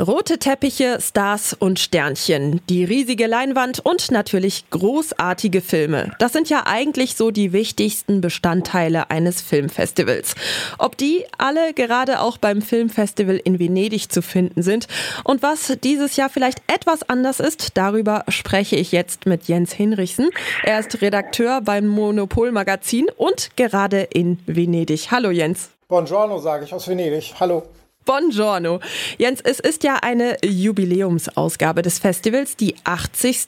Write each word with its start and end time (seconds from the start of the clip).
Rote 0.00 0.38
Teppiche, 0.38 0.98
Stars 1.00 1.52
und 1.52 1.78
Sternchen, 1.78 2.60
die 2.68 2.82
riesige 2.82 3.28
Leinwand 3.28 3.78
und 3.78 4.10
natürlich 4.10 4.68
großartige 4.70 5.60
Filme. 5.60 6.10
Das 6.18 6.32
sind 6.32 6.50
ja 6.50 6.64
eigentlich 6.66 7.14
so 7.14 7.30
die 7.30 7.52
wichtigsten 7.52 8.20
Bestandteile 8.20 9.10
eines 9.10 9.40
Filmfestivals. 9.40 10.34
Ob 10.78 10.96
die 10.96 11.24
alle 11.38 11.74
gerade 11.74 12.20
auch 12.20 12.38
beim 12.38 12.60
Filmfestival 12.60 13.40
in 13.44 13.60
Venedig 13.60 14.10
zu 14.10 14.20
finden 14.20 14.62
sind 14.62 14.88
und 15.22 15.42
was 15.42 15.78
dieses 15.84 16.16
Jahr 16.16 16.28
vielleicht 16.28 16.60
etwas 16.66 17.08
anders 17.08 17.38
ist, 17.38 17.76
darüber 17.76 18.24
spreche 18.26 18.74
ich 18.74 18.90
jetzt 18.90 19.26
mit 19.26 19.44
Jens 19.44 19.72
Hinrichsen. 19.72 20.28
Er 20.64 20.80
ist 20.80 21.00
Redakteur 21.02 21.60
beim 21.60 21.86
Monopol 21.86 22.50
Magazin 22.50 23.06
und 23.16 23.56
gerade 23.56 24.00
in 24.00 24.40
Venedig. 24.46 25.12
Hallo 25.12 25.30
Jens. 25.30 25.70
Buongiorno 25.86 26.38
sage 26.38 26.64
ich 26.64 26.74
aus 26.74 26.88
Venedig. 26.88 27.34
Hallo. 27.38 27.62
Buongiorno. 28.04 28.80
Jens, 29.18 29.40
es 29.40 29.60
ist 29.60 29.82
ja 29.82 29.96
eine 30.02 30.36
Jubiläumsausgabe 30.44 31.82
des 31.82 31.98
Festivals, 31.98 32.56
die 32.56 32.74
80. 32.84 33.46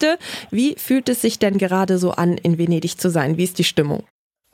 Wie 0.50 0.76
fühlt 0.76 1.08
es 1.08 1.20
sich 1.20 1.38
denn 1.38 1.58
gerade 1.58 1.98
so 1.98 2.12
an, 2.12 2.38
in 2.38 2.56
Venedig 2.56 2.98
zu 2.98 3.10
sein? 3.10 3.36
Wie 3.36 3.44
ist 3.44 3.58
die 3.58 3.64
Stimmung? 3.64 4.04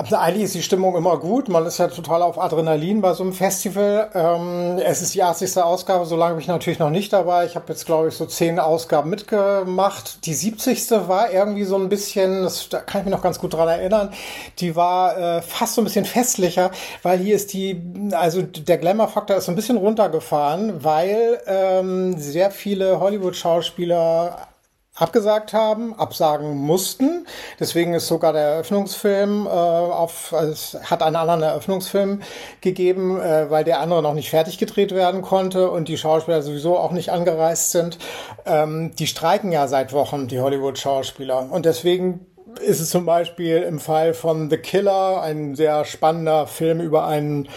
Also 0.02 0.16
eigentlich 0.16 0.44
ist 0.44 0.54
die 0.56 0.62
Stimmung 0.62 0.96
immer 0.96 1.16
gut. 1.16 1.48
Man 1.48 1.64
ist 1.64 1.78
ja 1.78 1.86
total 1.86 2.22
auf 2.22 2.36
Adrenalin 2.36 3.00
bei 3.00 3.12
so 3.12 3.22
einem 3.22 3.32
Festival. 3.32 4.10
Ähm, 4.14 4.78
es 4.84 5.00
ist 5.00 5.14
die 5.14 5.22
80. 5.22 5.58
Ausgabe, 5.58 6.06
so 6.06 6.16
lange 6.16 6.34
bin 6.34 6.40
ich 6.40 6.48
natürlich 6.48 6.80
noch 6.80 6.90
nicht 6.90 7.12
dabei. 7.12 7.46
Ich 7.46 7.54
habe 7.54 7.66
jetzt, 7.68 7.86
glaube 7.86 8.08
ich, 8.08 8.14
so 8.14 8.26
zehn 8.26 8.58
Ausgaben 8.58 9.10
mitgemacht. 9.10 10.26
Die 10.26 10.34
70. 10.34 10.90
war 11.06 11.30
irgendwie 11.30 11.62
so 11.62 11.76
ein 11.76 11.88
bisschen, 11.88 12.42
das, 12.42 12.68
da 12.68 12.80
kann 12.80 13.02
ich 13.02 13.04
mich 13.04 13.14
noch 13.14 13.22
ganz 13.22 13.38
gut 13.38 13.54
dran 13.54 13.68
erinnern, 13.68 14.12
die 14.58 14.74
war 14.74 15.16
äh, 15.16 15.42
fast 15.42 15.76
so 15.76 15.80
ein 15.82 15.84
bisschen 15.84 16.04
festlicher, 16.04 16.72
weil 17.04 17.20
hier 17.20 17.36
ist 17.36 17.52
die, 17.52 17.80
also 18.10 18.42
der 18.42 18.78
Glamour-Faktor 18.78 19.36
ist 19.36 19.44
so 19.44 19.52
ein 19.52 19.56
bisschen 19.56 19.76
runtergefahren, 19.76 20.82
weil 20.82 21.40
ähm, 21.46 22.18
sehr 22.18 22.50
viele 22.50 22.98
Hollywood-Schauspieler 22.98 24.48
abgesagt 24.94 25.54
haben, 25.54 25.94
absagen 25.98 26.54
mussten. 26.54 27.26
Deswegen 27.58 27.94
ist 27.94 28.08
sogar 28.08 28.32
der 28.34 28.42
Eröffnungsfilm 28.42 29.46
äh, 29.46 29.48
auf, 29.48 30.34
also 30.34 30.52
es 30.52 30.90
hat 30.90 31.02
einen 31.02 31.16
anderen 31.16 31.42
Eröffnungsfilm 31.42 32.20
gegeben, 32.60 33.18
äh, 33.18 33.50
weil 33.50 33.64
der 33.64 33.80
andere 33.80 34.02
noch 34.02 34.12
nicht 34.12 34.28
fertig 34.28 34.58
gedreht 34.58 34.94
werden 34.94 35.22
konnte 35.22 35.70
und 35.70 35.88
die 35.88 35.96
Schauspieler 35.96 36.42
sowieso 36.42 36.76
auch 36.76 36.92
nicht 36.92 37.10
angereist 37.10 37.70
sind. 37.70 37.98
Ähm, 38.44 38.94
die 38.98 39.06
streiken 39.06 39.50
ja 39.50 39.66
seit 39.66 39.94
Wochen, 39.94 40.28
die 40.28 40.40
Hollywood-Schauspieler. 40.40 41.50
Und 41.50 41.64
deswegen 41.64 42.26
ist 42.60 42.80
es 42.80 42.90
zum 42.90 43.06
Beispiel 43.06 43.62
im 43.62 43.78
Fall 43.78 44.12
von 44.12 44.50
The 44.50 44.58
Killer 44.58 45.22
ein 45.22 45.54
sehr 45.54 45.86
spannender 45.86 46.46
Film 46.46 46.80
über 46.80 47.06
einen 47.06 47.48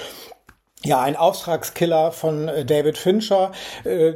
ja, 0.86 1.02
ein 1.02 1.16
Auftragskiller 1.16 2.12
von 2.12 2.48
äh, 2.48 2.64
David 2.64 2.98
Fincher. 2.98 3.52
Äh, 3.84 4.14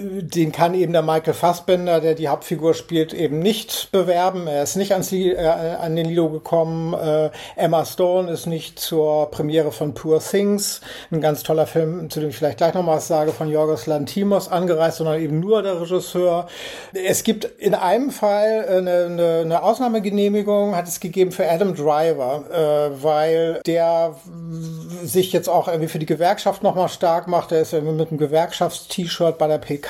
den 0.00 0.52
kann 0.52 0.74
eben 0.74 0.92
der 0.92 1.02
Michael 1.02 1.34
Fassbender, 1.34 2.00
der 2.00 2.14
die 2.14 2.28
Hauptfigur 2.28 2.74
spielt, 2.74 3.12
eben 3.12 3.40
nicht 3.40 3.90
bewerben. 3.92 4.46
Er 4.46 4.62
ist 4.62 4.76
nicht 4.76 4.92
ans 4.92 5.12
äh, 5.12 5.36
an 5.36 5.96
den 5.96 6.06
Lido 6.06 6.28
gekommen. 6.30 6.94
Äh, 6.94 7.30
Emma 7.56 7.84
Stone 7.84 8.30
ist 8.30 8.46
nicht 8.46 8.78
zur 8.78 9.30
Premiere 9.30 9.72
von 9.72 9.94
Poor 9.94 10.20
Things, 10.20 10.80
ein 11.10 11.20
ganz 11.20 11.42
toller 11.42 11.66
Film, 11.66 12.08
zu 12.10 12.20
dem 12.20 12.30
ich 12.30 12.36
vielleicht 12.36 12.58
gleich 12.58 12.74
noch 12.74 12.86
was 12.86 13.08
sage, 13.08 13.32
von 13.32 13.50
Yorgos 13.50 13.86
Lantimos 13.86 14.48
angereist, 14.48 14.98
sondern 14.98 15.20
eben 15.20 15.40
nur 15.40 15.62
der 15.62 15.80
Regisseur. 15.80 16.46
Es 16.92 17.22
gibt 17.22 17.44
in 17.44 17.74
einem 17.74 18.10
Fall 18.10 18.66
eine, 18.68 19.04
eine, 19.06 19.40
eine 19.44 19.62
Ausnahmegenehmigung, 19.62 20.74
hat 20.76 20.88
es 20.88 21.00
gegeben 21.00 21.32
für 21.32 21.48
Adam 21.48 21.74
Driver, 21.74 22.44
äh, 22.50 23.02
weil 23.02 23.60
der 23.66 24.14
sich 25.02 25.32
jetzt 25.32 25.48
auch 25.48 25.68
irgendwie 25.68 25.88
für 25.88 25.98
die 25.98 26.06
Gewerkschaft 26.06 26.62
nochmal 26.62 26.88
stark 26.88 27.28
macht. 27.28 27.52
Er 27.52 27.60
ist 27.60 27.72
irgendwie 27.72 27.94
mit 27.94 28.10
einem 28.10 28.18
Gewerkschafts-T-Shirt 28.18 29.38
bei 29.38 29.46
der 29.46 29.58
PK 29.58 29.89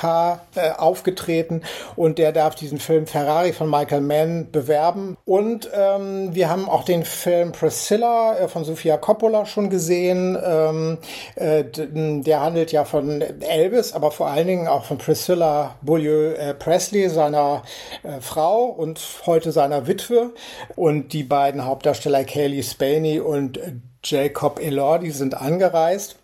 äh, 0.55 0.71
aufgetreten 0.71 1.61
und 1.95 2.17
der 2.17 2.31
darf 2.31 2.55
diesen 2.55 2.79
Film 2.79 3.07
Ferrari 3.07 3.53
von 3.53 3.69
Michael 3.69 4.01
Mann 4.01 4.51
bewerben. 4.51 5.17
Und 5.25 5.69
ähm, 5.73 6.33
wir 6.33 6.49
haben 6.49 6.69
auch 6.69 6.83
den 6.83 7.05
Film 7.05 7.51
Priscilla 7.51 8.37
äh, 8.37 8.47
von 8.47 8.63
Sofia 8.63 8.97
Coppola 8.97 9.45
schon 9.45 9.69
gesehen. 9.69 10.37
Ähm, 10.43 10.97
äh, 11.35 11.63
der 11.73 12.41
handelt 12.41 12.71
ja 12.71 12.85
von 12.85 13.21
Elvis, 13.21 13.93
aber 13.93 14.11
vor 14.11 14.27
allen 14.27 14.47
Dingen 14.47 14.67
auch 14.67 14.85
von 14.85 14.97
Priscilla 14.97 15.75
Beaulieu 15.81 16.33
äh, 16.33 16.53
Presley, 16.53 17.09
seiner 17.09 17.63
äh, 18.03 18.21
Frau 18.21 18.65
und 18.65 18.99
heute 19.25 19.51
seiner 19.51 19.87
Witwe. 19.87 20.31
Und 20.75 21.13
die 21.13 21.23
beiden 21.23 21.65
Hauptdarsteller 21.65 22.23
Kaylee 22.23 22.63
Spaney 22.63 23.19
und 23.19 23.59
Jacob 24.03 24.59
Elordi 24.59 25.11
sind 25.11 25.35
angereist. 25.35 26.20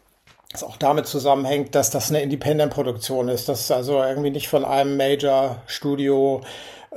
Was 0.57 0.63
auch 0.63 0.77
damit 0.77 1.05
zusammenhängt, 1.05 1.75
dass 1.75 1.91
das 1.91 2.09
eine 2.09 2.23
Independent-Produktion 2.23 3.29
ist, 3.29 3.47
das 3.47 3.61
ist 3.61 3.71
also 3.71 4.01
irgendwie 4.01 4.31
nicht 4.31 4.47
von 4.47 4.65
einem 4.65 4.97
Major-Studio 4.97 6.41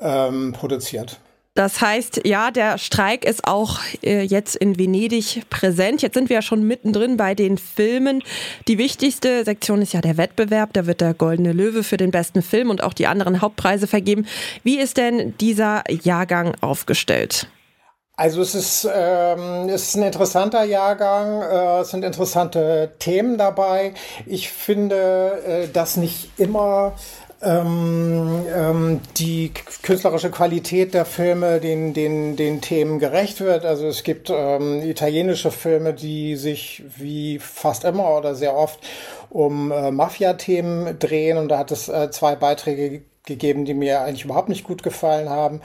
ähm, 0.00 0.54
produziert. 0.54 1.18
Das 1.52 1.82
heißt, 1.82 2.22
ja, 2.24 2.50
der 2.52 2.78
Streik 2.78 3.26
ist 3.26 3.46
auch 3.46 3.80
äh, 4.02 4.22
jetzt 4.22 4.56
in 4.56 4.78
Venedig 4.78 5.42
präsent. 5.50 6.00
Jetzt 6.00 6.14
sind 6.14 6.30
wir 6.30 6.36
ja 6.36 6.42
schon 6.42 6.66
mittendrin 6.66 7.18
bei 7.18 7.34
den 7.34 7.58
Filmen. 7.58 8.22
Die 8.66 8.78
wichtigste 8.78 9.44
Sektion 9.44 9.82
ist 9.82 9.92
ja 9.92 10.00
der 10.00 10.16
Wettbewerb. 10.16 10.72
Da 10.72 10.86
wird 10.86 11.02
der 11.02 11.12
Goldene 11.12 11.52
Löwe 11.52 11.82
für 11.82 11.98
den 11.98 12.12
besten 12.12 12.40
Film 12.40 12.70
und 12.70 12.82
auch 12.82 12.94
die 12.94 13.08
anderen 13.08 13.42
Hauptpreise 13.42 13.86
vergeben. 13.86 14.26
Wie 14.62 14.78
ist 14.78 14.96
denn 14.96 15.34
dieser 15.36 15.84
Jahrgang 15.90 16.54
aufgestellt? 16.62 17.46
Also 18.20 18.42
es 18.42 18.54
ist, 18.54 18.86
ähm, 18.94 19.70
es 19.70 19.88
ist 19.88 19.94
ein 19.96 20.02
interessanter 20.02 20.62
Jahrgang, 20.64 21.40
äh, 21.40 21.80
es 21.80 21.88
sind 21.88 22.04
interessante 22.04 22.92
Themen 22.98 23.38
dabei. 23.38 23.94
Ich 24.26 24.50
finde, 24.50 25.40
äh, 25.46 25.68
dass 25.68 25.96
nicht 25.96 26.28
immer 26.38 26.92
ähm, 27.40 28.44
ähm, 28.54 29.00
die 29.16 29.52
künstlerische 29.82 30.30
Qualität 30.30 30.92
der 30.92 31.06
Filme 31.06 31.60
den, 31.60 31.94
den, 31.94 32.36
den 32.36 32.60
Themen 32.60 32.98
gerecht 32.98 33.40
wird. 33.40 33.64
Also 33.64 33.86
es 33.86 34.02
gibt 34.02 34.28
ähm, 34.28 34.82
italienische 34.82 35.50
Filme, 35.50 35.94
die 35.94 36.36
sich 36.36 36.84
wie 36.98 37.38
fast 37.38 37.84
immer 37.84 38.18
oder 38.18 38.34
sehr 38.34 38.54
oft 38.54 38.80
um 39.30 39.72
äh, 39.72 39.90
Mafia-Themen 39.90 40.98
drehen. 40.98 41.38
Und 41.38 41.48
da 41.48 41.56
hat 41.56 41.70
es 41.70 41.88
äh, 41.88 42.10
zwei 42.10 42.36
Beiträge 42.36 43.00
gegeben, 43.30 43.64
die 43.64 43.74
mir 43.74 44.02
eigentlich 44.02 44.24
überhaupt 44.24 44.48
nicht 44.48 44.64
gut 44.64 44.82
gefallen 44.82 45.30
haben. 45.30 45.60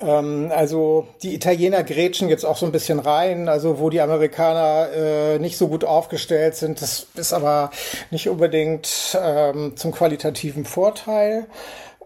Ähm, 0.00 0.50
also 0.54 1.06
die 1.22 1.34
Italiener 1.34 1.82
grätschen 1.82 2.28
jetzt 2.28 2.44
auch 2.44 2.56
so 2.56 2.64
ein 2.64 2.72
bisschen 2.72 3.00
rein, 3.00 3.48
also 3.48 3.78
wo 3.80 3.90
die 3.90 4.00
Amerikaner 4.00 4.88
äh, 4.94 5.38
nicht 5.38 5.58
so 5.58 5.68
gut 5.68 5.84
aufgestellt 5.84 6.54
sind. 6.54 6.80
Das 6.80 7.06
ist 7.14 7.32
aber 7.32 7.70
nicht 8.10 8.28
unbedingt 8.28 9.18
ähm, 9.20 9.76
zum 9.76 9.92
qualitativen 9.92 10.64
Vorteil. 10.64 11.46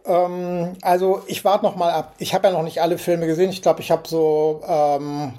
Ähm, 0.07 0.73
also 0.83 1.23
ich 1.27 1.45
warte 1.45 1.65
noch 1.65 1.77
mal 1.77 1.93
ab. 1.93 2.15
Ich 2.19 2.35
habe 2.35 2.49
ja 2.49 2.53
noch 2.53 2.63
nicht 2.63 2.81
alle 2.81 2.99
Filme 2.99 3.27
gesehen. 3.27 3.51
Ich 3.51 3.63
glaube, 3.63 3.81
ich 3.81 3.91
habe 3.91 4.09
so 4.09 4.63
ähm, 4.67 5.35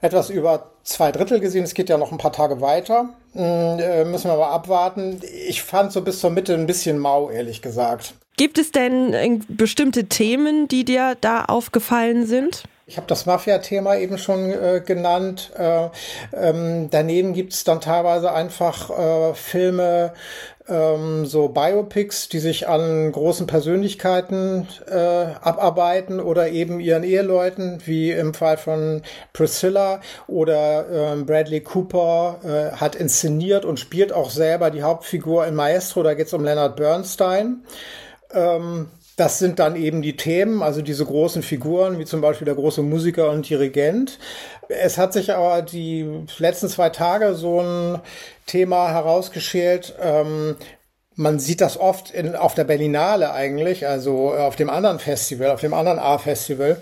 etwas 0.00 0.30
über 0.30 0.70
zwei 0.82 1.12
Drittel 1.12 1.40
gesehen. 1.40 1.64
Es 1.64 1.74
geht 1.74 1.88
ja 1.88 1.98
noch 1.98 2.12
ein 2.12 2.18
paar 2.18 2.32
Tage 2.32 2.60
weiter. 2.60 3.10
Hm, 3.32 3.78
äh, 3.78 4.04
müssen 4.04 4.30
wir 4.30 4.36
mal 4.36 4.50
abwarten. 4.50 5.20
Ich 5.46 5.62
fand 5.62 5.92
so 5.92 6.02
bis 6.02 6.20
zur 6.20 6.30
Mitte 6.30 6.54
ein 6.54 6.66
bisschen 6.66 6.98
mau, 6.98 7.30
ehrlich 7.30 7.62
gesagt. 7.62 8.14
Gibt 8.40 8.56
es 8.56 8.72
denn 8.72 9.12
äh, 9.12 9.38
bestimmte 9.48 10.04
Themen, 10.04 10.66
die 10.66 10.86
dir 10.86 11.14
da 11.20 11.44
aufgefallen 11.44 12.24
sind? 12.24 12.62
Ich 12.86 12.96
habe 12.96 13.06
das 13.06 13.26
Mafia-Thema 13.26 13.98
eben 13.98 14.16
schon 14.16 14.50
äh, 14.50 14.80
genannt. 14.82 15.50
Äh, 15.58 15.90
ähm, 16.32 16.88
daneben 16.90 17.34
gibt 17.34 17.52
es 17.52 17.64
dann 17.64 17.82
teilweise 17.82 18.32
einfach 18.32 18.88
äh, 18.88 19.34
Filme, 19.34 20.14
ähm, 20.70 21.26
so 21.26 21.48
Biopics, 21.48 22.30
die 22.30 22.38
sich 22.38 22.66
an 22.66 23.12
großen 23.12 23.46
Persönlichkeiten 23.46 24.66
äh, 24.90 24.96
abarbeiten 24.96 26.18
oder 26.18 26.48
eben 26.48 26.80
ihren 26.80 27.02
Eheleuten, 27.02 27.82
wie 27.84 28.10
im 28.10 28.32
Fall 28.32 28.56
von 28.56 29.02
Priscilla 29.34 30.00
oder 30.28 30.86
ähm, 30.90 31.26
Bradley 31.26 31.60
Cooper 31.60 32.40
äh, 32.42 32.76
hat 32.76 32.94
inszeniert 32.94 33.66
und 33.66 33.78
spielt 33.78 34.14
auch 34.14 34.30
selber 34.30 34.70
die 34.70 34.82
Hauptfigur 34.82 35.46
in 35.46 35.54
Maestro. 35.54 36.02
Da 36.02 36.14
geht 36.14 36.28
es 36.28 36.32
um 36.32 36.42
Leonard 36.42 36.76
Bernstein. 36.76 37.64
Ähm, 38.32 38.88
das 39.16 39.38
sind 39.38 39.58
dann 39.58 39.76
eben 39.76 40.00
die 40.00 40.16
Themen, 40.16 40.62
also 40.62 40.80
diese 40.80 41.04
großen 41.04 41.42
Figuren, 41.42 41.98
wie 41.98 42.06
zum 42.06 42.22
Beispiel 42.22 42.46
der 42.46 42.54
große 42.54 42.80
Musiker 42.82 43.30
und 43.30 43.48
Dirigent. 43.48 44.18
Es 44.68 44.96
hat 44.96 45.12
sich 45.12 45.34
aber 45.34 45.60
die 45.60 46.08
letzten 46.38 46.68
zwei 46.68 46.88
Tage 46.88 47.34
so 47.34 47.60
ein 47.60 48.00
Thema 48.46 48.90
herausgeschält. 48.90 49.94
Ähm, 50.00 50.56
man 51.16 51.38
sieht 51.38 51.60
das 51.60 51.78
oft 51.78 52.12
in, 52.12 52.34
auf 52.34 52.54
der 52.54 52.64
Berlinale 52.64 53.32
eigentlich, 53.32 53.86
also 53.86 54.32
auf 54.32 54.56
dem 54.56 54.70
anderen 54.70 54.98
Festival, 54.98 55.50
auf 55.50 55.60
dem 55.60 55.74
anderen 55.74 55.98
A-Festival 55.98 56.80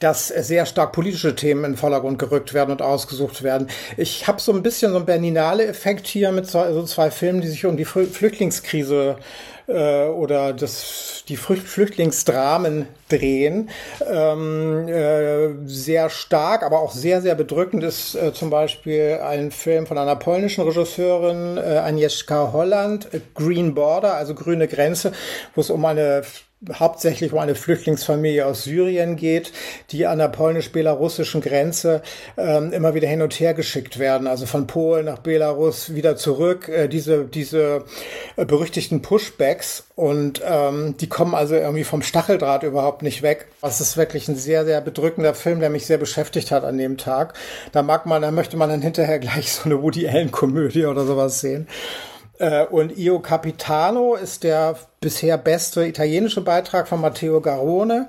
dass 0.00 0.28
sehr 0.28 0.64
stark 0.64 0.92
politische 0.92 1.34
Themen 1.34 1.64
in 1.64 1.72
den 1.72 1.76
Vordergrund 1.76 2.20
gerückt 2.20 2.54
werden 2.54 2.70
und 2.70 2.82
ausgesucht 2.82 3.42
werden. 3.42 3.68
Ich 3.96 4.28
habe 4.28 4.40
so 4.40 4.52
ein 4.52 4.62
bisschen 4.62 4.92
so 4.92 4.98
einen 4.98 5.06
Berlinale-Effekt 5.06 6.06
hier 6.06 6.30
mit 6.30 6.46
so, 6.46 6.62
so 6.72 6.84
zwei 6.84 7.10
Filmen, 7.10 7.40
die 7.40 7.48
sich 7.48 7.66
um 7.66 7.76
die 7.76 7.84
Flüchtlingskrise 7.84 9.16
äh, 9.18 9.22
oder 9.68 10.52
das, 10.54 11.24
die 11.28 11.36
Flüchtlingsdramen 11.36 12.86
drehen. 13.08 13.70
Ähm, 14.06 14.88
äh, 14.88 15.66
sehr 15.66 16.10
stark, 16.10 16.62
aber 16.62 16.80
auch 16.80 16.92
sehr, 16.92 17.20
sehr 17.20 17.34
bedrückend 17.34 17.84
ist 17.84 18.14
äh, 18.14 18.32
zum 18.32 18.50
Beispiel 18.50 19.20
ein 19.22 19.50
Film 19.50 19.86
von 19.86 19.98
einer 19.98 20.16
polnischen 20.16 20.64
Regisseurin, 20.64 21.56
äh, 21.56 21.78
Agnieszka 21.78 22.52
Holland, 22.52 23.08
Green 23.34 23.74
Border, 23.74 24.14
also 24.14 24.34
grüne 24.34 24.68
Grenze, 24.68 25.12
wo 25.54 25.60
es 25.60 25.70
um 25.70 25.84
eine 25.84 26.22
hauptsächlich 26.74 27.32
um 27.32 27.38
eine 27.38 27.54
Flüchtlingsfamilie 27.54 28.44
aus 28.44 28.64
Syrien 28.64 29.14
geht, 29.14 29.52
die 29.90 30.06
an 30.06 30.18
der 30.18 30.28
polnisch-belarussischen 30.28 31.40
Grenze 31.40 32.02
ähm, 32.36 32.72
immer 32.72 32.94
wieder 32.94 33.06
hin 33.06 33.22
und 33.22 33.38
her 33.38 33.54
geschickt 33.54 33.98
werden, 33.98 34.26
also 34.26 34.44
von 34.44 34.66
Polen 34.66 35.06
nach 35.06 35.18
Belarus 35.18 35.94
wieder 35.94 36.16
zurück, 36.16 36.68
äh, 36.68 36.88
diese, 36.88 37.24
diese 37.24 37.84
äh, 38.36 38.44
berüchtigten 38.44 39.02
Pushbacks 39.02 39.84
und 39.94 40.42
ähm, 40.44 40.96
die 40.98 41.08
kommen 41.08 41.34
also 41.34 41.54
irgendwie 41.54 41.84
vom 41.84 42.02
Stacheldraht 42.02 42.64
überhaupt 42.64 43.02
nicht 43.02 43.22
weg. 43.22 43.46
Das 43.62 43.80
ist 43.80 43.96
wirklich 43.96 44.26
ein 44.28 44.36
sehr, 44.36 44.64
sehr 44.64 44.80
bedrückender 44.80 45.34
Film, 45.34 45.60
der 45.60 45.70
mich 45.70 45.86
sehr 45.86 45.98
beschäftigt 45.98 46.50
hat 46.50 46.64
an 46.64 46.76
dem 46.76 46.98
Tag. 46.98 47.34
Da 47.70 47.82
mag 47.82 48.04
man, 48.06 48.22
da 48.22 48.32
möchte 48.32 48.56
man 48.56 48.68
dann 48.68 48.82
hinterher 48.82 49.20
gleich 49.20 49.52
so 49.52 49.64
eine 49.64 49.80
Woody 49.80 50.08
Allen-Komödie 50.08 50.86
oder 50.86 51.04
sowas 51.06 51.40
sehen. 51.40 51.68
Äh, 52.38 52.66
und 52.66 52.96
Io 52.96 53.20
Capitano 53.20 54.14
ist 54.14 54.44
der 54.44 54.76
bisher 55.00 55.38
beste 55.38 55.86
italienische 55.86 56.40
Beitrag 56.40 56.88
von 56.88 57.00
Matteo 57.00 57.40
Garone. 57.40 58.08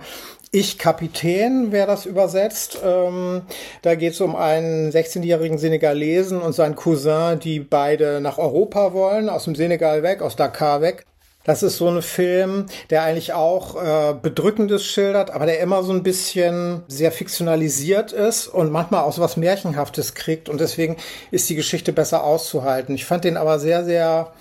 Ich 0.52 0.80
Kapitän, 0.80 1.68
wer 1.72 1.86
das 1.86 2.08
übersetzt. 2.08 2.80
Ähm, 2.84 3.44
da 3.84 3.94
geht 3.94 4.14
es 4.14 4.22
um 4.22 4.36
einen 4.36 4.92
16-jährigen 4.92 5.60
Senegalesen 5.60 6.42
und 6.42 6.54
seinen 6.54 6.76
Cousin, 6.76 7.40
die 7.40 7.60
beide 7.60 8.20
nach 8.20 8.40
Europa 8.40 8.94
wollen, 8.94 9.30
aus 9.30 9.44
dem 9.44 9.54
Senegal 9.54 10.02
weg, 10.02 10.24
aus 10.24 10.36
Dakar 10.36 10.82
weg. 10.82 11.06
Das 11.46 11.64
ist 11.64 11.78
so 11.78 11.88
ein 11.88 12.02
Film, 12.02 12.66
der 12.90 13.04
eigentlich 13.04 13.34
auch 13.34 13.82
äh, 13.82 14.14
Bedrückendes 14.14 14.86
schildert, 14.86 15.32
aber 15.32 15.46
der 15.46 15.62
immer 15.62 15.84
so 15.84 15.94
ein 15.94 16.04
bisschen 16.04 16.84
sehr 16.88 17.12
fiktionalisiert 17.12 18.12
ist 18.12 18.48
und 18.48 18.72
manchmal 18.72 19.04
auch 19.04 19.14
so 19.14 19.22
was 19.22 19.38
Märchenhaftes 19.38 20.16
kriegt. 20.16 20.50
Und 20.50 20.60
deswegen 20.60 20.98
ist 21.32 21.50
die 21.50 21.56
Geschichte 21.56 21.94
besser 21.94 22.24
auszuhalten. 22.24 22.94
Ich 22.94 23.06
fand 23.06 23.24
den 23.24 23.38
aber 23.38 23.58
sehr, 23.58 23.86
sehr 23.86 24.34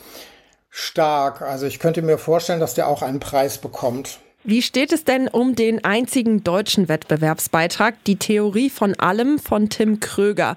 stark. 0.71 1.41
Also 1.43 1.67
ich 1.67 1.79
könnte 1.79 2.03
mir 2.03 2.19
vorstellen, 2.19 2.61
dass 2.61 2.75
der 2.75 2.89
auch 2.89 3.03
einen 3.03 3.21
Preis 3.21 3.59
bekommt. 3.59 4.19
Wie 4.45 4.63
steht 4.63 4.93
es 4.93 5.05
denn 5.05 5.29
um 5.29 5.55
den 5.55 5.85
einzigen 5.85 6.43
deutschen 6.43 6.89
Wettbewerbsbeitrag, 6.89 8.03
Die 8.07 8.17
Theorie 8.17 8.71
von 8.71 8.95
allem 8.99 9.39
von 9.39 9.69
Tim 9.69 10.01
Kröger? 10.01 10.57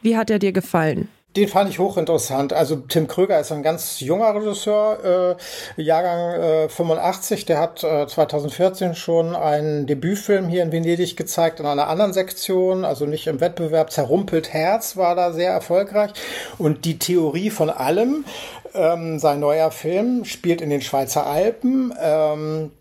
Wie 0.00 0.16
hat 0.16 0.30
er 0.30 0.38
dir 0.38 0.52
gefallen? 0.52 1.08
Den 1.36 1.48
fand 1.48 1.70
ich 1.70 1.78
hochinteressant. 1.78 2.52
Also 2.52 2.76
Tim 2.76 3.08
Kröger 3.08 3.40
ist 3.40 3.52
ein 3.52 3.62
ganz 3.62 4.00
junger 4.00 4.34
Regisseur, 4.34 5.36
äh, 5.76 5.82
Jahrgang 5.82 6.40
äh, 6.40 6.68
85. 6.68 7.46
Der 7.46 7.58
hat 7.58 7.82
äh, 7.82 8.06
2014 8.06 8.94
schon 8.94 9.34
einen 9.34 9.86
Debütfilm 9.86 10.48
hier 10.48 10.62
in 10.62 10.72
Venedig 10.72 11.16
gezeigt 11.16 11.60
in 11.60 11.66
einer 11.66 11.88
anderen 11.88 12.12
Sektion, 12.12 12.84
also 12.84 13.06
nicht 13.06 13.26
im 13.28 13.40
Wettbewerb. 13.40 13.90
Zerrumpelt 13.90 14.52
Herz 14.52 14.98
war 14.98 15.14
da 15.14 15.32
sehr 15.32 15.52
erfolgreich. 15.52 16.12
Und 16.58 16.84
die 16.84 16.98
Theorie 16.98 17.48
von 17.48 17.70
allem, 17.70 18.26
ähm, 18.74 19.18
sein 19.18 19.40
neuer 19.40 19.70
Film, 19.70 20.26
spielt 20.26 20.60
in 20.60 20.68
den 20.68 20.82
Schweizer 20.82 21.26
Alpen. 21.26 21.94
Ähm, 21.98 22.72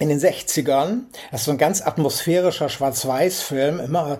in 0.00 0.08
den 0.08 0.18
60ern. 0.18 1.02
Das 1.30 1.42
ist 1.42 1.44
so 1.44 1.52
ein 1.52 1.58
ganz 1.58 1.80
atmosphärischer 1.80 2.68
Schwarz-Weiß-Film, 2.68 3.78
immer 3.78 4.18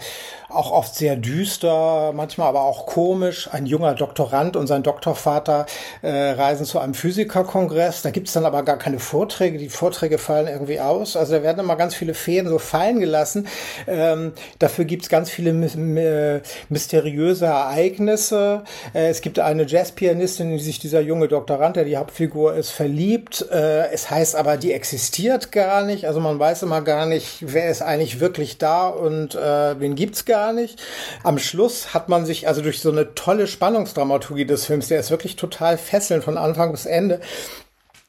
auch 0.54 0.70
oft 0.70 0.94
sehr 0.94 1.16
düster, 1.16 2.12
manchmal 2.14 2.48
aber 2.48 2.62
auch 2.62 2.86
komisch. 2.86 3.48
Ein 3.52 3.66
junger 3.66 3.94
Doktorand 3.94 4.56
und 4.56 4.66
sein 4.66 4.82
Doktorvater 4.82 5.66
äh, 6.02 6.10
reisen 6.30 6.66
zu 6.66 6.78
einem 6.78 6.94
Physikerkongress. 6.94 8.02
Da 8.02 8.10
gibt's 8.10 8.32
dann 8.32 8.44
aber 8.44 8.62
gar 8.62 8.78
keine 8.78 8.98
Vorträge. 8.98 9.58
Die 9.58 9.68
Vorträge 9.68 10.18
fallen 10.18 10.48
irgendwie 10.48 10.80
aus. 10.80 11.16
Also 11.16 11.34
da 11.34 11.42
werden 11.42 11.60
immer 11.60 11.76
ganz 11.76 11.94
viele 11.94 12.14
Fäden 12.14 12.48
so 12.48 12.58
fallen 12.58 13.00
gelassen. 13.00 13.48
Ähm, 13.86 14.32
dafür 14.58 14.84
gibt's 14.84 15.08
ganz 15.08 15.30
viele 15.30 15.52
my 15.52 16.40
mysteriöse 16.68 17.46
Ereignisse. 17.46 18.64
Äh, 18.94 19.08
es 19.08 19.20
gibt 19.20 19.38
eine 19.38 19.66
Jazzpianistin, 19.66 20.50
in 20.50 20.58
die 20.58 20.62
sich 20.62 20.78
dieser 20.78 21.00
junge 21.00 21.28
Doktorand, 21.28 21.76
der 21.76 21.84
die 21.84 21.96
Hauptfigur 21.96 22.54
ist, 22.54 22.70
verliebt. 22.70 23.46
Äh, 23.50 23.90
es 23.92 24.10
heißt 24.10 24.36
aber, 24.36 24.56
die 24.56 24.72
existiert 24.72 25.52
gar 25.52 25.82
nicht. 25.84 26.06
Also 26.06 26.20
man 26.20 26.38
weiß 26.38 26.62
immer 26.62 26.82
gar 26.82 27.06
nicht, 27.06 27.38
wer 27.40 27.70
ist 27.70 27.82
eigentlich 27.82 28.20
wirklich 28.20 28.58
da 28.58 28.88
und 28.88 29.34
äh, 29.34 29.80
wen 29.80 29.94
gibt's 29.94 30.24
gar 30.24 30.43
gar 30.44 30.52
nicht. 30.52 30.80
Am 31.22 31.38
Schluss 31.38 31.94
hat 31.94 32.08
man 32.08 32.26
sich 32.26 32.46
also 32.48 32.60
durch 32.60 32.80
so 32.80 32.90
eine 32.90 33.14
tolle 33.14 33.46
Spannungsdramaturgie 33.46 34.44
des 34.44 34.66
Films, 34.66 34.88
der 34.88 35.00
ist 35.00 35.10
wirklich 35.10 35.36
total 35.36 35.78
fesselnd 35.78 36.24
von 36.24 36.36
Anfang 36.36 36.70
bis 36.70 36.84
Ende, 36.84 37.20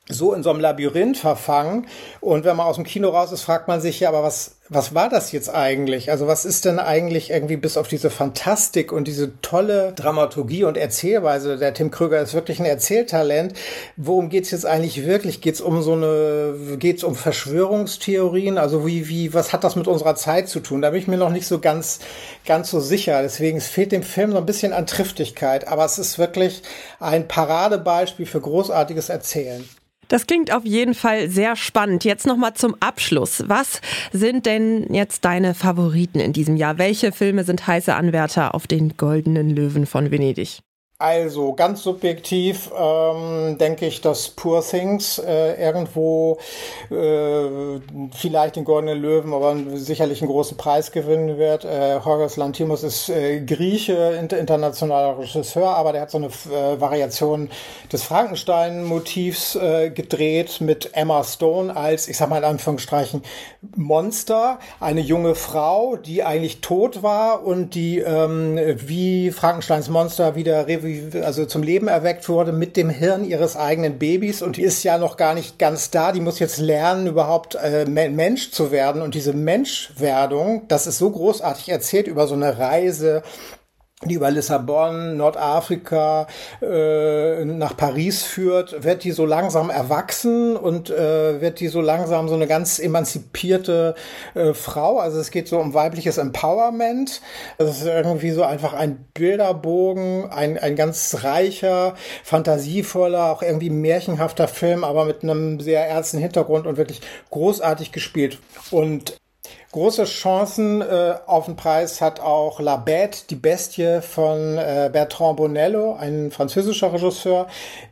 so 0.09 0.33
in 0.33 0.43
so 0.43 0.49
einem 0.49 0.59
Labyrinth 0.59 1.17
verfangen. 1.17 1.87
Und 2.19 2.43
wenn 2.43 2.57
man 2.57 2.67
aus 2.67 2.75
dem 2.75 2.83
Kino 2.83 3.09
raus 3.09 3.31
ist, 3.31 3.43
fragt 3.43 3.67
man 3.67 3.79
sich 3.79 4.01
ja, 4.01 4.09
aber 4.09 4.23
was, 4.23 4.54
was 4.67 4.95
war 4.95 5.09
das 5.09 5.31
jetzt 5.31 5.53
eigentlich? 5.53 6.09
Also 6.09 6.25
was 6.25 6.43
ist 6.43 6.65
denn 6.65 6.79
eigentlich 6.79 7.29
irgendwie 7.29 7.55
bis 7.55 7.77
auf 7.77 7.87
diese 7.87 8.09
Fantastik 8.09 8.91
und 8.91 9.07
diese 9.07 9.39
tolle 9.41 9.93
Dramaturgie 9.95 10.63
und 10.63 10.75
Erzählweise? 10.75 11.57
Der 11.57 11.75
Tim 11.75 11.91
Krüger 11.91 12.19
ist 12.19 12.33
wirklich 12.33 12.59
ein 12.59 12.65
Erzähltalent. 12.65 13.53
Worum 13.95 14.29
geht's 14.29 14.49
jetzt 14.49 14.65
eigentlich 14.65 15.05
wirklich? 15.05 15.41
Geht's 15.41 15.61
um 15.61 15.83
so 15.83 15.93
eine, 15.93 16.77
geht's 16.79 17.03
um 17.03 17.13
Verschwörungstheorien? 17.13 18.57
Also 18.57 18.87
wie, 18.87 19.07
wie, 19.07 19.35
was 19.35 19.53
hat 19.53 19.63
das 19.63 19.75
mit 19.75 19.87
unserer 19.87 20.15
Zeit 20.15 20.49
zu 20.49 20.61
tun? 20.61 20.81
Da 20.81 20.89
bin 20.89 20.99
ich 20.99 21.07
mir 21.07 21.17
noch 21.17 21.29
nicht 21.29 21.45
so 21.45 21.59
ganz, 21.59 21.99
ganz 22.47 22.71
so 22.71 22.79
sicher. 22.79 23.21
Deswegen 23.21 23.59
es 23.59 23.67
fehlt 23.67 23.91
dem 23.91 24.03
Film 24.03 24.31
so 24.31 24.37
ein 24.37 24.47
bisschen 24.47 24.73
an 24.73 24.87
Triftigkeit. 24.87 25.67
Aber 25.67 25.85
es 25.85 25.99
ist 25.99 26.17
wirklich 26.17 26.63
ein 26.99 27.27
Paradebeispiel 27.27 28.25
für 28.25 28.41
großartiges 28.41 29.09
Erzählen. 29.09 29.63
Das 30.07 30.27
klingt 30.27 30.53
auf 30.53 30.65
jeden 30.65 30.93
Fall 30.93 31.29
sehr 31.29 31.55
spannend. 31.55 32.03
Jetzt 32.03 32.27
nochmal 32.27 32.53
zum 32.53 32.75
Abschluss. 32.79 33.43
Was 33.47 33.81
sind 34.11 34.45
denn 34.45 34.93
jetzt 34.93 35.25
deine 35.25 35.53
Favoriten 35.53 36.19
in 36.19 36.33
diesem 36.33 36.55
Jahr? 36.55 36.77
Welche 36.77 37.11
Filme 37.11 37.43
sind 37.43 37.65
heiße 37.65 37.93
Anwärter 37.93 38.53
auf 38.53 38.67
den 38.67 38.97
Goldenen 38.97 39.49
Löwen 39.49 39.85
von 39.85 40.11
Venedig? 40.11 40.64
Also 40.97 41.51
ganz 41.51 41.83
subjektiv 41.83 42.71
ähm, 42.73 43.57
denke 43.57 43.85
ich, 43.85 43.99
dass 43.99 44.29
Poor 44.29 44.61
Things 44.61 45.19
äh, 45.19 45.61
irgendwo 45.61 46.37
äh, 46.89 47.81
vielleicht 48.15 48.55
den 48.55 48.63
Goldenen 48.63 49.01
Löwen, 49.01 49.33
aber 49.33 49.57
sicherlich 49.73 50.21
einen 50.21 50.31
großen 50.31 50.55
Preis 50.55 50.93
gewinnen 50.93 51.37
wird. 51.37 51.65
Äh, 51.65 51.99
Horgos 52.05 52.37
Lantimos 52.37 52.83
ist 52.83 53.09
äh, 53.09 53.41
Grieche, 53.41 54.17
inter 54.17 54.37
internationaler 54.37 55.19
Regisseur, 55.19 55.75
aber 55.75 55.91
der 55.91 56.03
hat 56.03 56.11
so 56.11 56.17
eine 56.17 56.27
äh, 56.27 56.79
Variation 56.79 57.49
des 57.91 58.03
Frankenstein-Motivs 58.03 59.55
äh, 59.57 59.89
gedreht 59.89 60.61
mit 60.61 60.91
Emma 60.93 61.25
Stone 61.25 61.75
als, 61.75 62.07
ich 62.07 62.15
sag 62.15 62.29
mal 62.29 62.37
in 62.37 62.45
Anführungsstrichen, 62.45 63.21
Monster, 63.75 64.59
eine 64.79 65.01
junge 65.01 65.35
Frau, 65.35 65.97
die 65.97 66.23
eigentlich 66.23 66.61
tot 66.61 67.03
war 67.03 67.43
und 67.43 67.75
die 67.75 67.99
ähm, 67.99 68.57
wie 68.77 69.31
Frankensteins 69.31 69.89
Monster 69.89 70.35
wieder 70.35 70.67
also 71.23 71.45
zum 71.45 71.63
Leben 71.63 71.87
erweckt 71.87 72.27
wurde 72.29 72.51
mit 72.51 72.77
dem 72.77 72.89
Hirn 72.89 73.25
ihres 73.25 73.55
eigenen 73.55 73.97
Babys 73.99 74.41
und 74.41 74.57
die 74.57 74.63
ist 74.63 74.83
ja 74.83 74.97
noch 74.97 75.17
gar 75.17 75.33
nicht 75.33 75.59
ganz 75.59 75.91
da. 75.91 76.11
Die 76.11 76.19
muss 76.21 76.39
jetzt 76.39 76.57
lernen, 76.57 77.07
überhaupt 77.07 77.55
äh, 77.55 77.85
Mensch 77.85 78.51
zu 78.51 78.71
werden 78.71 79.01
und 79.01 79.15
diese 79.15 79.33
Menschwerdung, 79.33 80.63
das 80.67 80.87
ist 80.87 80.97
so 80.97 81.09
großartig 81.09 81.69
erzählt 81.69 82.07
über 82.07 82.27
so 82.27 82.35
eine 82.35 82.57
Reise 82.57 83.23
die 84.03 84.15
über 84.15 84.29
Lissabon, 84.29 85.15
Nordafrika 85.15 86.27
äh, 86.61 87.45
nach 87.45 87.77
Paris 87.77 88.23
führt, 88.23 88.83
wird 88.83 89.05
die 89.05 89.11
so 89.11 89.25
langsam 89.25 89.69
erwachsen 89.69 90.57
und 90.57 90.89
äh, 90.89 91.39
wird 91.39 91.61
die 91.61 91.69
so 91.69 91.79
langsam 91.79 92.27
so 92.27 92.35
eine 92.35 92.45
ganz 92.45 92.77
emanzipierte 92.77 93.95
äh, 94.33 94.53
Frau. 94.53 94.99
Also 94.99 95.19
es 95.19 95.31
geht 95.31 95.47
so 95.47 95.59
um 95.59 95.73
weibliches 95.73 96.17
Empowerment. 96.17 97.21
Das 97.57 97.77
ist 97.77 97.85
irgendwie 97.85 98.31
so 98.31 98.43
einfach 98.43 98.73
ein 98.73 99.05
Bilderbogen, 99.13 100.29
ein, 100.29 100.57
ein 100.57 100.75
ganz 100.75 101.23
reicher, 101.23 101.95
fantasievoller, 102.25 103.31
auch 103.31 103.41
irgendwie 103.41 103.69
märchenhafter 103.69 104.49
Film, 104.49 104.83
aber 104.83 105.05
mit 105.05 105.23
einem 105.23 105.61
sehr 105.61 105.87
ernsten 105.87 106.17
Hintergrund 106.17 106.67
und 106.67 106.75
wirklich 106.75 106.99
großartig 107.31 107.93
gespielt. 107.93 108.39
Und 108.71 109.15
Große 109.75 110.05
Chancen 110.05 110.79
äh, 110.79 111.15
auf 111.25 111.47
den 111.47 111.57
Preis 111.57 111.99
hat 111.99 112.21
auch 112.21 112.61
La 112.61 112.77
Bête, 112.77 113.25
die 113.29 113.35
Bestie 113.35 113.99
von 114.01 114.57
äh, 114.57 114.89
Bertrand 114.89 115.35
Bonello, 115.35 115.97
ein 115.99 116.31
französischer 116.31 116.93
Regisseur, 116.93 117.47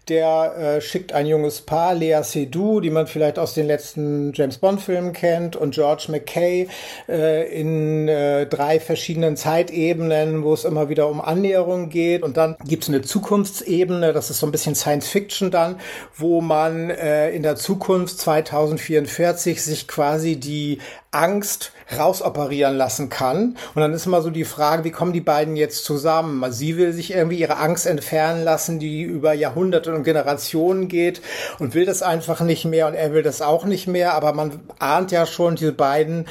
der 0.07 0.55
äh, 0.57 0.81
schickt 0.81 1.11
ein 1.11 1.25
junges 1.25 1.59
Paar, 1.59 1.93
Lea 1.93 2.21
Seydoux, 2.23 2.79
die 2.79 2.89
man 2.89 3.05
vielleicht 3.05 3.37
aus 3.37 3.53
den 3.53 3.67
letzten 3.67 4.31
James 4.31 4.59
Bond-Filmen 4.59 5.11
kennt, 5.11 5.57
und 5.57 5.73
George 5.75 6.05
McKay 6.07 6.69
äh, 7.09 7.51
in 7.53 8.07
äh, 8.07 8.45
drei 8.45 8.79
verschiedenen 8.79 9.35
Zeitebenen, 9.35 10.45
wo 10.45 10.53
es 10.53 10.63
immer 10.63 10.87
wieder 10.87 11.09
um 11.09 11.19
Annäherung 11.19 11.89
geht. 11.89 12.23
Und 12.23 12.37
dann 12.37 12.55
gibt 12.65 12.83
es 12.83 12.89
eine 12.89 13.01
Zukunftsebene, 13.01 14.13
das 14.13 14.29
ist 14.29 14.39
so 14.39 14.45
ein 14.45 14.53
bisschen 14.53 14.75
Science 14.75 15.09
Fiction 15.09 15.51
dann, 15.51 15.81
wo 16.15 16.39
man 16.39 16.89
äh, 16.91 17.31
in 17.31 17.43
der 17.43 17.57
Zukunft 17.57 18.19
2044 18.19 19.61
sich 19.61 19.89
quasi 19.89 20.37
die 20.37 20.79
Angst 21.11 21.72
rausoperieren 21.97 22.77
lassen 22.77 23.09
kann. 23.09 23.57
Und 23.75 23.81
dann 23.81 23.93
ist 23.93 24.05
immer 24.05 24.21
so 24.21 24.29
die 24.29 24.45
Frage, 24.45 24.83
wie 24.83 24.91
kommen 24.91 25.13
die 25.13 25.21
beiden 25.21 25.55
jetzt 25.55 25.85
zusammen? 25.85 26.51
Sie 26.51 26.77
will 26.77 26.93
sich 26.93 27.13
irgendwie 27.13 27.39
ihre 27.39 27.57
Angst 27.57 27.85
entfernen 27.85 28.43
lassen, 28.43 28.79
die 28.79 29.01
über 29.01 29.33
Jahrhunderte 29.33 29.93
und 29.93 30.03
Generationen 30.03 30.87
geht 30.87 31.21
und 31.59 31.73
will 31.73 31.85
das 31.85 32.01
einfach 32.01 32.41
nicht 32.41 32.65
mehr 32.65 32.87
und 32.87 32.93
er 32.93 33.13
will 33.13 33.23
das 33.23 33.41
auch 33.41 33.65
nicht 33.65 33.87
mehr. 33.87 34.13
Aber 34.13 34.33
man 34.33 34.61
ahnt 34.79 35.11
ja 35.11 35.25
schon, 35.25 35.55
diese 35.55 35.73
beiden 35.73 36.27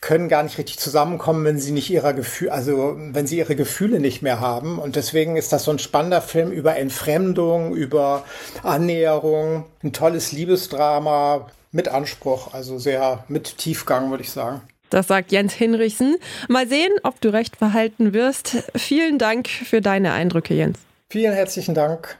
können 0.00 0.28
gar 0.28 0.42
nicht 0.42 0.58
richtig 0.58 0.78
zusammenkommen, 0.78 1.44
wenn 1.44 1.58
sie 1.58 1.72
nicht 1.72 1.90
ihrer 1.90 2.12
Gefühle, 2.12 2.52
also 2.52 2.96
wenn 2.96 3.26
sie 3.26 3.38
ihre 3.38 3.56
Gefühle 3.56 3.98
nicht 3.98 4.22
mehr 4.22 4.40
haben. 4.40 4.78
Und 4.78 4.96
deswegen 4.96 5.36
ist 5.36 5.52
das 5.52 5.64
so 5.64 5.70
ein 5.70 5.78
spannender 5.78 6.20
Film 6.20 6.52
über 6.52 6.76
Entfremdung, 6.76 7.74
über 7.74 8.24
Annäherung, 8.62 9.64
ein 9.82 9.92
tolles 9.92 10.32
Liebesdrama 10.32 11.48
mit 11.72 11.88
Anspruch, 11.88 12.54
also 12.54 12.78
sehr 12.78 13.24
mit 13.28 13.58
Tiefgang, 13.58 14.10
würde 14.10 14.22
ich 14.22 14.30
sagen. 14.30 14.62
Das 14.90 15.08
sagt 15.08 15.32
Jens 15.32 15.52
Hinrichsen. 15.54 16.16
Mal 16.48 16.68
sehen, 16.68 16.92
ob 17.02 17.20
du 17.20 17.32
recht 17.32 17.56
verhalten 17.56 18.12
wirst. 18.12 18.56
Vielen 18.76 19.18
Dank 19.18 19.48
für 19.48 19.80
deine 19.80 20.12
Eindrücke, 20.12 20.54
Jens. 20.54 20.78
Vielen 21.08 21.34
herzlichen 21.34 21.74
Dank. 21.74 22.18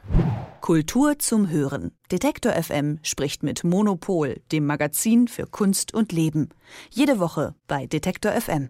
Kultur 0.61 1.19
zum 1.19 1.49
Hören. 1.49 1.91
Detektor 2.11 2.51
FM 2.51 2.99
spricht 3.01 3.43
mit 3.43 3.63
Monopol, 3.63 4.41
dem 4.51 4.65
Magazin 4.65 5.27
für 5.27 5.45
Kunst 5.45 5.93
und 5.93 6.11
Leben. 6.11 6.49
Jede 6.89 7.19
Woche 7.19 7.53
bei 7.67 7.85
Detektor 7.85 8.33
FM. 8.33 8.69